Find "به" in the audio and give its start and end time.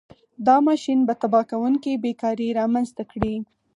1.07-1.13